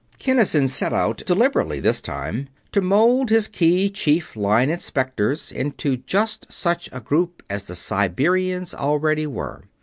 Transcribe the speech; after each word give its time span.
Kinnison 0.17 0.67
set 0.67 0.93
out, 0.93 1.21
deliberately 1.27 1.79
this 1.79 2.01
time, 2.01 2.47
to 2.71 2.81
mold 2.81 3.29
his 3.29 3.47
key 3.47 3.87
Chief 3.91 4.35
Line 4.35 4.71
Inspectors 4.71 5.51
into 5.51 5.97
just 5.97 6.51
such 6.51 6.89
a 6.91 6.99
group 6.99 7.43
as 7.51 7.67
the 7.67 7.75
Siberians 7.75 8.73
already 8.73 9.27
were. 9.27 9.61